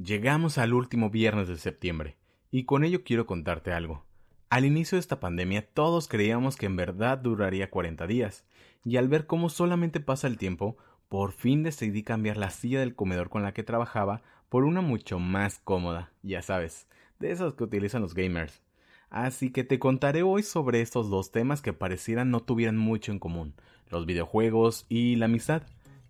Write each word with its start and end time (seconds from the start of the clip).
Llegamos 0.00 0.58
al 0.58 0.74
último 0.74 1.10
viernes 1.10 1.48
de 1.48 1.56
septiembre, 1.56 2.18
y 2.52 2.66
con 2.66 2.84
ello 2.84 3.02
quiero 3.02 3.26
contarte 3.26 3.72
algo. 3.72 4.04
Al 4.48 4.64
inicio 4.64 4.94
de 4.94 5.00
esta 5.00 5.18
pandemia 5.18 5.66
todos 5.74 6.06
creíamos 6.06 6.54
que 6.54 6.66
en 6.66 6.76
verdad 6.76 7.18
duraría 7.18 7.68
40 7.68 8.06
días, 8.06 8.44
y 8.84 8.96
al 8.96 9.08
ver 9.08 9.26
cómo 9.26 9.48
solamente 9.48 9.98
pasa 9.98 10.28
el 10.28 10.38
tiempo, 10.38 10.76
por 11.08 11.32
fin 11.32 11.64
decidí 11.64 12.04
cambiar 12.04 12.36
la 12.36 12.50
silla 12.50 12.78
del 12.78 12.94
comedor 12.94 13.28
con 13.28 13.42
la 13.42 13.52
que 13.52 13.64
trabajaba 13.64 14.22
por 14.48 14.62
una 14.62 14.82
mucho 14.82 15.18
más 15.18 15.58
cómoda, 15.58 16.12
ya 16.22 16.42
sabes, 16.42 16.86
de 17.18 17.32
esas 17.32 17.54
que 17.54 17.64
utilizan 17.64 18.02
los 18.02 18.14
gamers. 18.14 18.62
Así 19.10 19.50
que 19.50 19.64
te 19.64 19.80
contaré 19.80 20.22
hoy 20.22 20.44
sobre 20.44 20.80
estos 20.80 21.10
dos 21.10 21.32
temas 21.32 21.60
que 21.60 21.72
parecieran 21.72 22.30
no 22.30 22.38
tuvieran 22.38 22.76
mucho 22.76 23.10
en 23.10 23.18
común, 23.18 23.54
los 23.88 24.06
videojuegos 24.06 24.86
y 24.88 25.16
la 25.16 25.24
amistad. 25.24 25.64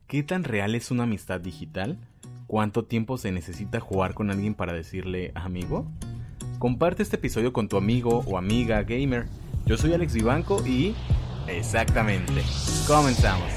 ¿Qué 0.08 0.22
tan 0.22 0.44
real 0.44 0.74
es 0.74 0.90
una 0.90 1.04
amistad 1.04 1.40
digital? 1.40 1.98
¿Cuánto 2.48 2.86
tiempo 2.86 3.18
se 3.18 3.30
necesita 3.30 3.78
jugar 3.78 4.14
con 4.14 4.30
alguien 4.30 4.54
para 4.54 4.72
decirle 4.72 5.32
amigo? 5.34 5.86
Comparte 6.58 7.02
este 7.02 7.16
episodio 7.16 7.52
con 7.52 7.68
tu 7.68 7.76
amigo 7.76 8.24
o 8.26 8.38
amiga 8.38 8.82
gamer. 8.84 9.26
Yo 9.66 9.76
soy 9.76 9.92
Alex 9.92 10.14
Vivanco 10.14 10.66
y... 10.66 10.94
Exactamente. 11.46 12.42
Comenzamos. 12.86 13.52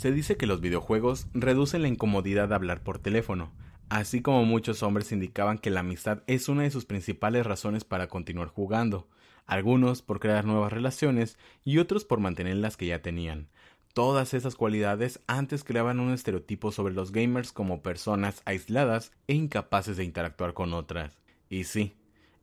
Se 0.00 0.12
dice 0.12 0.38
que 0.38 0.46
los 0.46 0.62
videojuegos 0.62 1.26
reducen 1.34 1.82
la 1.82 1.88
incomodidad 1.88 2.48
de 2.48 2.54
hablar 2.54 2.82
por 2.82 2.98
teléfono, 2.98 3.52
así 3.90 4.22
como 4.22 4.46
muchos 4.46 4.82
hombres 4.82 5.12
indicaban 5.12 5.58
que 5.58 5.68
la 5.68 5.80
amistad 5.80 6.22
es 6.26 6.48
una 6.48 6.62
de 6.62 6.70
sus 6.70 6.86
principales 6.86 7.44
razones 7.44 7.84
para 7.84 8.08
continuar 8.08 8.48
jugando, 8.48 9.08
algunos 9.44 10.00
por 10.00 10.18
crear 10.18 10.46
nuevas 10.46 10.72
relaciones 10.72 11.36
y 11.66 11.76
otros 11.76 12.06
por 12.06 12.18
mantener 12.18 12.56
las 12.56 12.78
que 12.78 12.86
ya 12.86 13.02
tenían. 13.02 13.48
Todas 13.92 14.32
esas 14.32 14.54
cualidades 14.54 15.20
antes 15.26 15.64
creaban 15.64 16.00
un 16.00 16.14
estereotipo 16.14 16.72
sobre 16.72 16.94
los 16.94 17.12
gamers 17.12 17.52
como 17.52 17.82
personas 17.82 18.40
aisladas 18.46 19.12
e 19.26 19.34
incapaces 19.34 19.98
de 19.98 20.04
interactuar 20.04 20.54
con 20.54 20.72
otras. 20.72 21.18
Y 21.50 21.64
sí, 21.64 21.92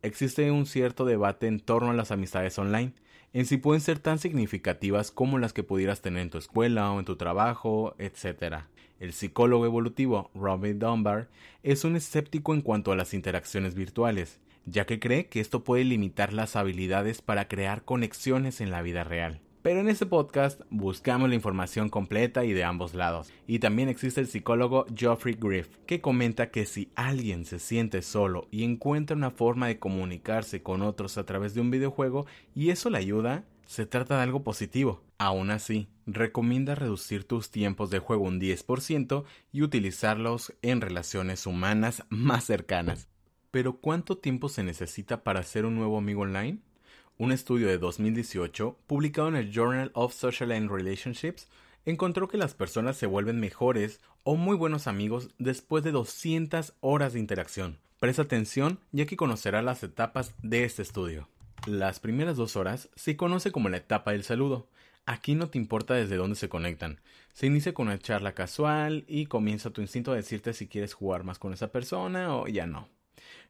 existe 0.02 0.52
un 0.52 0.66
cierto 0.66 1.06
debate 1.06 1.48
en 1.48 1.60
torno 1.60 1.92
a 1.92 1.94
las 1.94 2.12
amistades 2.12 2.58
online, 2.60 2.94
en 3.34 3.46
si 3.46 3.58
pueden 3.58 3.82
ser 3.82 4.00
tan 4.00 4.20
significativas 4.20 5.12
como 5.12 5.38
las 5.38 5.54
que 5.54 5.64
pudieras 5.64 6.02
tener 6.02 6.22
en 6.22 6.30
tu 6.30 6.38
escuela 6.38 6.92
o 6.92 7.00
en 7.00 7.06
tu 7.06 7.16
trabajo, 7.16 7.96
etc. 7.98 8.64
El 9.00 9.14
psicólogo 9.14 9.66
evolutivo 9.66 10.32
Robin 10.34 10.80
Dunbar 10.80 11.30
es 11.64 11.84
un 11.84 11.96
escéptico 11.96 12.54
en 12.54 12.62
cuanto 12.62 12.92
a 12.92 12.96
las 12.96 13.14
interacciones 13.14 13.76
virtuales, 13.76 14.40
ya 14.66 14.86
que 14.86 15.00
cree 15.00 15.28
que 15.28 15.40
esto 15.40 15.64
puede 15.64 15.84
limitar 15.84 16.34
las 16.34 16.56
habilidades 16.56 17.22
para 17.22 17.48
crear 17.48 17.84
conexiones 17.84 18.60
en 18.62 18.72
la 18.72 18.82
vida 18.82 19.04
real. 19.04 19.42
Pero 19.62 19.80
en 19.82 19.90
este 19.90 20.06
podcast 20.06 20.62
buscamos 20.70 21.30
la 21.30 21.36
información 21.36 21.90
completa 21.90 22.46
y 22.46 22.54
de 22.54 22.64
ambos 22.64 22.94
lados. 22.94 23.32
Y 23.48 23.60
también 23.60 23.90
existe 23.90 24.22
el 24.22 24.28
psicólogo 24.28 24.86
Geoffrey 24.96 25.36
Griff, 25.40 25.78
que 25.86 26.00
comenta 26.00 26.52
que 26.52 26.66
si 26.66 26.92
alguien 26.96 27.44
se 27.46 27.60
siente 27.60 28.02
solo 28.02 28.48
y 28.52 28.64
encuentra 28.64 29.18
una 29.18 29.32
forma 29.32 29.68
de 29.68 29.80
comunicarse 29.80 30.62
con 30.62 30.82
otros 30.82 31.18
a 31.18 31.26
través 31.26 31.54
de 31.54 31.62
un 31.62 31.72
videojuego 31.72 32.28
y 32.56 32.70
eso 32.70 32.90
le 32.90 33.00
ayuda, 33.00 33.46
se 33.66 33.86
trata 33.86 34.18
de 34.18 34.24
algo 34.24 34.44
positivo. 34.44 35.04
Aún 35.18 35.52
así, 35.52 35.90
recomienda 36.06 36.76
reducir 36.76 37.26
tus 37.26 37.52
tiempos 37.52 37.90
de 37.90 38.00
juego 38.00 38.24
un 38.24 38.40
10% 38.40 39.26
y 39.52 39.62
utilizarlos 39.62 40.54
en 40.62 40.82
relaciones 40.82 41.46
humanas 41.46 42.04
más 42.10 42.46
cercanas. 42.46 43.10
Pero 43.52 43.78
¿cuánto 43.78 44.18
tiempo 44.18 44.50
se 44.50 44.64
necesita 44.64 45.24
para 45.24 45.40
hacer 45.40 45.66
un 45.66 45.76
nuevo 45.76 45.98
amigo 45.98 46.22
online? 46.22 46.60
Un 47.20 47.32
estudio 47.32 47.68
de 47.68 47.80
2018, 47.80 48.78
publicado 48.86 49.28
en 49.28 49.38
el 49.38 49.52
Journal 49.52 49.90
of 49.96 50.14
Social 50.14 50.52
and 50.52 50.70
Relationships, 50.70 51.48
encontró 51.84 52.28
que 52.28 52.38
las 52.38 52.54
personas 52.54 52.96
se 52.96 53.08
vuelven 53.08 53.40
mejores 53.40 54.02
o 54.22 54.36
muy 54.36 54.56
buenos 54.56 54.86
amigos 54.86 55.32
después 55.40 55.84
de 55.84 55.92
200 55.92 56.76
horas 56.80 57.14
de 57.14 57.20
interacción. 57.20 57.80
Presta 58.00 58.22
atención 58.22 58.80
ya 58.92 59.08
que 59.08 59.18
conocerás 59.18 59.64
las 59.64 59.82
etapas 59.82 60.36
de 60.44 60.64
este 60.64 60.84
estudio. 60.84 61.28
Las 61.66 62.00
primeras 62.00 62.38
dos 62.38 62.56
horas 62.56 62.90
se 62.96 63.18
conoce 63.18 63.52
como 63.52 63.70
la 63.70 63.78
etapa 63.78 64.12
del 64.12 64.24
saludo. 64.24 64.68
Aquí 65.08 65.34
no 65.34 65.50
te 65.50 65.58
importa 65.58 65.96
desde 65.96 66.18
dónde 66.18 66.36
se 66.36 66.50
conectan. 66.50 67.00
Se 67.34 67.48
inicia 67.48 67.74
con 67.74 67.88
una 67.88 67.98
charla 67.98 68.34
casual 68.34 69.06
y 69.08 69.26
comienza 69.26 69.72
tu 69.72 69.82
instinto 69.82 70.12
a 70.12 70.16
decirte 70.16 70.54
si 70.54 70.68
quieres 70.68 70.94
jugar 70.94 71.24
más 71.24 71.40
con 71.40 71.52
esa 71.52 71.72
persona 71.72 72.36
o 72.36 72.48
ya 72.48 72.68
no. 72.68 72.90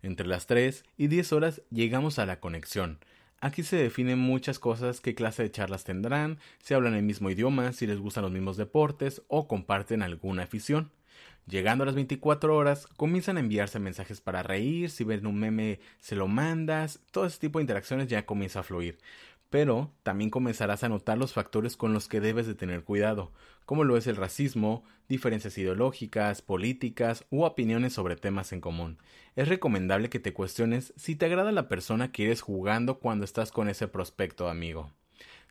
Entre 0.01 0.25
las 0.25 0.47
3 0.47 0.85
y 0.95 1.07
10 1.07 1.33
horas 1.33 1.61
llegamos 1.69 2.17
a 2.17 2.25
la 2.25 2.39
conexión. 2.39 2.99
Aquí 3.39 3.61
se 3.61 3.75
definen 3.75 4.17
muchas 4.17 4.57
cosas, 4.57 4.99
qué 4.99 5.13
clase 5.13 5.43
de 5.43 5.51
charlas 5.51 5.83
tendrán, 5.83 6.39
si 6.63 6.73
hablan 6.73 6.95
el 6.95 7.03
mismo 7.03 7.29
idioma, 7.29 7.71
si 7.71 7.85
les 7.85 7.99
gustan 7.99 8.23
los 8.23 8.31
mismos 8.31 8.57
deportes 8.57 9.21
o 9.27 9.47
comparten 9.47 10.01
alguna 10.01 10.43
afición. 10.43 10.91
Llegando 11.45 11.83
a 11.83 11.85
las 11.85 11.95
24 11.95 12.55
horas, 12.55 12.87
comienzan 12.97 13.37
a 13.37 13.39
enviarse 13.39 13.79
mensajes 13.79 14.21
para 14.21 14.41
reír, 14.41 14.89
si 14.89 15.03
ven 15.03 15.27
un 15.27 15.39
meme 15.39 15.79
se 15.99 16.15
lo 16.15 16.27
mandas, 16.27 16.99
todo 17.11 17.25
ese 17.25 17.39
tipo 17.39 17.59
de 17.59 17.63
interacciones 17.63 18.07
ya 18.07 18.25
comienza 18.25 18.61
a 18.61 18.63
fluir 18.63 18.97
pero 19.49 19.93
también 20.03 20.29
comenzarás 20.29 20.83
a 20.83 20.89
notar 20.89 21.17
los 21.17 21.33
factores 21.33 21.77
con 21.77 21.93
los 21.93 22.07
que 22.07 22.19
debes 22.19 22.47
de 22.47 22.55
tener 22.55 22.83
cuidado, 22.83 23.31
como 23.65 23.83
lo 23.83 23.97
es 23.97 24.07
el 24.07 24.15
racismo, 24.15 24.83
diferencias 25.07 25.57
ideológicas, 25.57 26.41
políticas 26.41 27.25
u 27.29 27.43
opiniones 27.43 27.93
sobre 27.93 28.15
temas 28.15 28.51
en 28.51 28.61
común. 28.61 28.97
Es 29.35 29.47
recomendable 29.47 30.09
que 30.09 30.19
te 30.19 30.33
cuestiones 30.33 30.93
si 30.95 31.15
te 31.15 31.25
agrada 31.25 31.51
la 31.51 31.67
persona 31.67 32.11
que 32.11 32.25
eres 32.25 32.41
jugando 32.41 32.99
cuando 32.99 33.25
estás 33.25 33.51
con 33.51 33.69
ese 33.69 33.87
prospecto 33.87 34.49
amigo. 34.49 34.91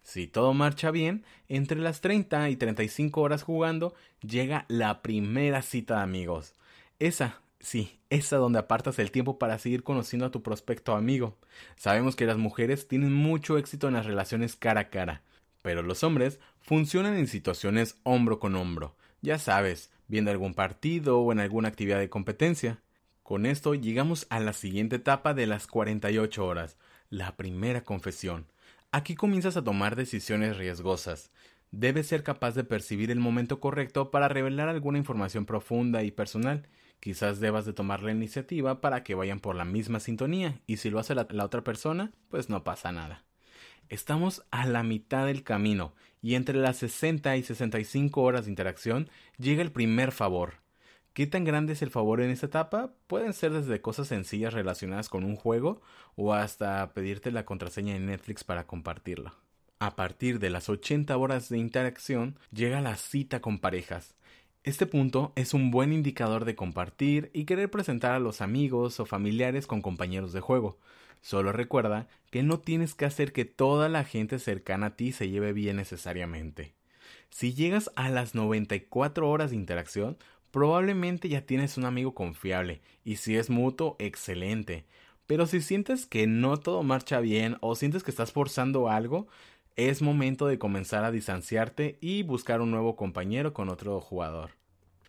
Si 0.02 0.28
todo 0.28 0.54
marcha 0.54 0.92
bien, 0.92 1.24
entre 1.48 1.80
las 1.80 2.00
30 2.00 2.48
y 2.50 2.56
35 2.56 3.20
horas 3.20 3.42
jugando, 3.42 3.94
llega 4.20 4.64
la 4.68 5.02
primera 5.02 5.62
cita 5.62 5.96
de 5.96 6.02
amigos. 6.02 6.54
Esa 7.00 7.40
Sí, 7.60 7.98
es 8.10 8.32
a 8.32 8.36
donde 8.36 8.58
apartas 8.58 8.98
el 8.98 9.10
tiempo 9.10 9.38
para 9.38 9.58
seguir 9.58 9.82
conociendo 9.82 10.26
a 10.26 10.30
tu 10.30 10.42
prospecto 10.42 10.94
amigo. 10.94 11.36
Sabemos 11.76 12.14
que 12.14 12.26
las 12.26 12.36
mujeres 12.36 12.86
tienen 12.86 13.12
mucho 13.12 13.58
éxito 13.58 13.88
en 13.88 13.94
las 13.94 14.06
relaciones 14.06 14.56
cara 14.56 14.82
a 14.82 14.88
cara, 14.90 15.22
pero 15.62 15.82
los 15.82 16.04
hombres 16.04 16.38
funcionan 16.60 17.16
en 17.16 17.26
situaciones 17.26 17.98
hombro 18.02 18.38
con 18.38 18.54
hombro, 18.54 18.94
ya 19.22 19.38
sabes, 19.38 19.90
viendo 20.06 20.30
algún 20.30 20.54
partido 20.54 21.18
o 21.18 21.32
en 21.32 21.40
alguna 21.40 21.68
actividad 21.68 21.98
de 21.98 22.10
competencia. 22.10 22.78
Con 23.22 23.46
esto 23.46 23.74
llegamos 23.74 24.26
a 24.30 24.38
la 24.38 24.52
siguiente 24.52 24.96
etapa 24.96 25.34
de 25.34 25.46
las 25.46 25.66
48 25.66 26.46
horas, 26.46 26.76
la 27.10 27.36
primera 27.36 27.82
confesión. 27.82 28.46
Aquí 28.92 29.16
comienzas 29.16 29.56
a 29.56 29.64
tomar 29.64 29.96
decisiones 29.96 30.56
riesgosas. 30.56 31.32
Debes 31.72 32.06
ser 32.06 32.22
capaz 32.22 32.54
de 32.54 32.62
percibir 32.62 33.10
el 33.10 33.18
momento 33.18 33.58
correcto 33.58 34.12
para 34.12 34.28
revelar 34.28 34.68
alguna 34.68 34.98
información 34.98 35.46
profunda 35.46 36.04
y 36.04 36.12
personal 36.12 36.68
quizás 37.00 37.40
debas 37.40 37.64
de 37.64 37.72
tomar 37.72 38.02
la 38.02 38.12
iniciativa 38.12 38.80
para 38.80 39.02
que 39.02 39.14
vayan 39.14 39.40
por 39.40 39.56
la 39.56 39.64
misma 39.64 40.00
sintonía 40.00 40.60
y 40.66 40.78
si 40.78 40.90
lo 40.90 40.98
hace 40.98 41.14
la, 41.14 41.26
otra 41.44 41.62
persona, 41.62 42.12
pues 42.28 42.48
no 42.48 42.64
pasa 42.64 42.92
nada. 42.92 43.24
Estamos 43.88 44.42
a 44.50 44.66
la 44.66 44.82
mitad 44.82 45.26
del 45.26 45.44
camino 45.44 45.94
y 46.20 46.34
entre 46.34 46.58
las 46.58 46.78
60 46.78 47.36
y 47.36 47.42
65 47.42 48.20
horas 48.20 48.46
de 48.46 48.50
interacción 48.50 49.08
llega 49.38 49.62
el 49.62 49.72
primer 49.72 50.12
favor. 50.12 50.54
¿Qué 51.12 51.26
tan 51.26 51.44
grande 51.44 51.72
es 51.72 51.82
el 51.82 51.90
favor 51.90 52.20
en 52.20 52.30
esta 52.30 52.46
etapa? 52.46 52.92
Pueden 53.06 53.32
ser 53.32 53.52
desde 53.52 53.80
cosas 53.80 54.08
sencillas 54.08 54.52
relacionadas 54.52 55.08
con 55.08 55.24
un 55.24 55.36
juego 55.36 55.80
o 56.14 56.34
hasta 56.34 56.92
pedirte 56.92 57.30
la 57.30 57.44
contraseña 57.44 57.94
de 57.94 58.00
Netflix 58.00 58.44
para 58.44 58.66
compartirla. 58.66 59.34
A 59.78 59.94
partir 59.94 60.38
de 60.38 60.50
las 60.50 60.68
80 60.68 61.16
horas 61.16 61.48
de 61.48 61.58
interacción 61.58 62.38
llega 62.50 62.80
la 62.80 62.96
cita 62.96 63.40
con 63.40 63.58
parejas. 63.58 64.16
Este 64.66 64.84
punto 64.84 65.32
es 65.36 65.54
un 65.54 65.70
buen 65.70 65.92
indicador 65.92 66.44
de 66.44 66.56
compartir 66.56 67.30
y 67.32 67.44
querer 67.44 67.70
presentar 67.70 68.10
a 68.10 68.18
los 68.18 68.40
amigos 68.40 68.98
o 68.98 69.06
familiares 69.06 69.68
con 69.68 69.80
compañeros 69.80 70.32
de 70.32 70.40
juego. 70.40 70.76
Solo 71.20 71.52
recuerda 71.52 72.08
que 72.32 72.42
no 72.42 72.58
tienes 72.58 72.96
que 72.96 73.04
hacer 73.04 73.32
que 73.32 73.44
toda 73.44 73.88
la 73.88 74.02
gente 74.02 74.40
cercana 74.40 74.86
a 74.86 74.96
ti 74.96 75.12
se 75.12 75.28
lleve 75.28 75.52
bien 75.52 75.76
necesariamente. 75.76 76.74
Si 77.30 77.54
llegas 77.54 77.92
a 77.94 78.08
las 78.08 78.34
94 78.34 79.30
horas 79.30 79.50
de 79.50 79.56
interacción, 79.56 80.18
probablemente 80.50 81.28
ya 81.28 81.42
tienes 81.42 81.76
un 81.76 81.84
amigo 81.84 82.12
confiable 82.12 82.80
y 83.04 83.16
si 83.16 83.36
es 83.36 83.50
mutuo, 83.50 83.94
excelente. 84.00 84.84
Pero 85.28 85.46
si 85.46 85.60
sientes 85.60 86.06
que 86.06 86.26
no 86.26 86.56
todo 86.56 86.82
marcha 86.82 87.20
bien 87.20 87.56
o 87.60 87.76
sientes 87.76 88.02
que 88.02 88.10
estás 88.10 88.32
forzando 88.32 88.88
algo, 88.88 89.28
es 89.76 90.00
momento 90.00 90.46
de 90.46 90.58
comenzar 90.58 91.04
a 91.04 91.10
distanciarte 91.10 91.98
y 92.00 92.22
buscar 92.22 92.62
un 92.62 92.70
nuevo 92.70 92.96
compañero 92.96 93.52
con 93.52 93.68
otro 93.68 94.00
jugador. 94.00 94.52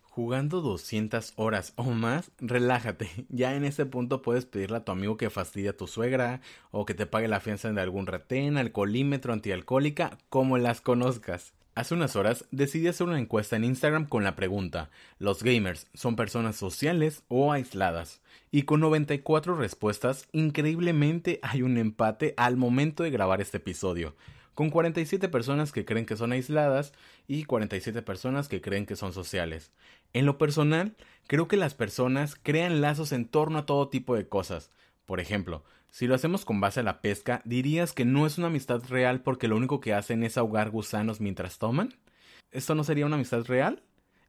Jugando 0.03 0.61
200 0.61 1.33
horas 1.37 1.71
o 1.77 1.83
más, 1.83 2.31
relájate. 2.39 3.09
Ya 3.29 3.55
en 3.55 3.63
ese 3.63 3.85
punto 3.85 4.21
puedes 4.21 4.45
pedirle 4.45 4.77
a 4.77 4.83
tu 4.83 4.91
amigo 4.91 5.15
que 5.15 5.29
fastidie 5.29 5.69
a 5.69 5.77
tu 5.77 5.87
suegra 5.87 6.41
o 6.71 6.85
que 6.85 6.93
te 6.93 7.05
pague 7.05 7.29
la 7.29 7.39
fianza 7.39 7.71
de 7.71 7.79
algún 7.79 8.07
retén, 8.07 8.57
alcoholímetro, 8.57 9.31
antialcohólica, 9.31 10.17
como 10.29 10.57
las 10.57 10.81
conozcas. 10.81 11.53
Hace 11.75 11.93
unas 11.93 12.15
horas 12.15 12.45
decidí 12.51 12.87
hacer 12.87 13.07
una 13.07 13.19
encuesta 13.19 13.55
en 13.55 13.63
Instagram 13.63 14.07
con 14.07 14.23
la 14.23 14.35
pregunta, 14.35 14.89
¿los 15.19 15.43
gamers 15.43 15.85
son 15.93 16.15
personas 16.15 16.55
sociales 16.55 17.23
o 17.27 17.53
aisladas? 17.53 18.19
Y 18.49 18.63
con 18.63 18.79
94 18.79 19.55
respuestas, 19.55 20.27
increíblemente 20.31 21.39
hay 21.43 21.61
un 21.61 21.77
empate 21.77 22.33
al 22.35 22.57
momento 22.57 23.03
de 23.03 23.11
grabar 23.11 23.41
este 23.41 23.57
episodio, 23.57 24.15
con 24.57 24.71
47 24.71 25.29
personas 25.29 25.71
que 25.71 25.85
creen 25.85 26.07
que 26.07 26.17
son 26.17 26.31
aisladas 26.31 26.91
y 27.27 27.43
47 27.43 28.01
personas 28.01 28.47
que 28.47 28.59
creen 28.59 28.87
que 28.87 28.95
son 28.95 29.13
sociales. 29.13 29.71
En 30.13 30.25
lo 30.25 30.39
personal, 30.39 30.95
creo 31.27 31.47
que 31.47 31.57
las 31.57 31.75
personas 31.75 32.35
crean 32.41 32.81
lazos 32.81 33.11
en 33.11 33.27
torno 33.27 33.59
a 33.59 33.65
todo 33.67 33.89
tipo 33.89 34.15
de 34.15 34.27
cosas. 34.27 34.71
Por 35.05 35.19
ejemplo, 35.19 35.63
si 35.91 36.07
lo 36.07 36.15
hacemos 36.15 36.43
con 36.43 36.59
base 36.59 36.79
a 36.79 36.83
la 36.83 37.01
pesca, 37.01 37.43
¿dirías 37.45 37.93
que 37.93 38.03
no 38.03 38.25
es 38.25 38.39
una 38.39 38.47
amistad 38.47 38.81
real 38.89 39.21
porque 39.21 39.47
lo 39.47 39.55
único 39.55 39.79
que 39.79 39.93
hacen 39.93 40.23
es 40.23 40.39
ahogar 40.39 40.71
gusanos 40.71 41.21
mientras 41.21 41.59
toman? 41.59 41.93
¿Esto 42.49 42.73
no 42.73 42.83
sería 42.83 43.05
una 43.05 43.17
amistad 43.17 43.45
real? 43.45 43.83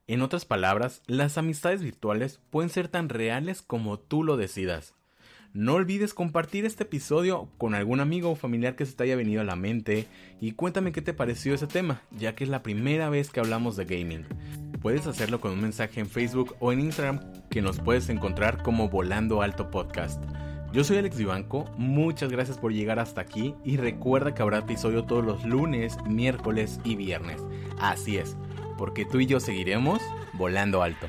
En 0.07 0.21
otras 0.21 0.45
palabras, 0.45 1.01
las 1.07 1.39
amistades 1.39 1.83
virtuales 1.83 2.39
pueden 2.51 2.69
ser 2.69 2.89
tan 2.89 3.09
reales 3.09 3.63
como 3.63 3.99
tú 3.99 4.25
lo 4.25 4.37
decidas. 4.37 4.95
No 5.59 5.75
olvides 5.75 6.15
compartir 6.15 6.65
este 6.65 6.85
episodio 6.85 7.49
con 7.59 7.75
algún 7.75 7.99
amigo 7.99 8.31
o 8.31 8.37
familiar 8.37 8.77
que 8.77 8.87
se 8.87 8.93
te 8.93 9.03
haya 9.03 9.17
venido 9.17 9.41
a 9.41 9.45
la 9.45 9.57
mente 9.57 10.07
y 10.41 10.53
cuéntame 10.53 10.93
qué 10.93 11.03
te 11.03 11.15
pareció 11.15 11.53
ese 11.53 11.67
tema, 11.67 12.01
ya 12.17 12.37
que 12.37 12.45
es 12.45 12.51
la 12.51 12.63
primera 12.63 13.11
vez 13.11 13.31
que 13.31 13.41
hablamos 13.41 13.75
de 13.75 13.85
gaming. 13.85 14.25
Puedes 14.81 15.09
hacerlo 15.09 15.41
con 15.41 15.51
un 15.51 15.61
mensaje 15.61 15.99
en 15.99 16.09
Facebook 16.09 16.55
o 16.61 16.71
en 16.71 16.79
Instagram 16.79 17.19
que 17.51 17.61
nos 17.61 17.81
puedes 17.81 18.09
encontrar 18.09 18.63
como 18.63 18.89
Volando 18.89 19.43
Alto 19.43 19.69
Podcast. 19.69 20.23
Yo 20.73 20.85
soy 20.85 20.99
Alex 20.99 21.19
Vivanco, 21.19 21.65
muchas 21.77 22.31
gracias 22.31 22.57
por 22.57 22.73
llegar 22.73 23.01
hasta 23.01 23.21
aquí 23.21 23.57
y 23.65 23.79
recuerda 23.79 24.35
que 24.35 24.43
habrá 24.43 24.59
episodio 24.59 25.07
todos 25.07 25.25
los 25.25 25.45
lunes, 25.45 25.97
miércoles 26.09 26.79
y 26.85 26.95
viernes. 26.95 27.45
Así 27.81 28.17
es, 28.17 28.37
porque 28.77 29.05
tú 29.05 29.19
y 29.19 29.27
yo 29.27 29.41
seguiremos 29.41 30.01
volando 30.35 30.85
alto. 30.85 31.09